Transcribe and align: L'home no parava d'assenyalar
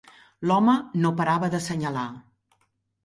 L'home 0.51 0.77
no 1.03 1.11
parava 1.21 1.51
d'assenyalar 1.57 2.07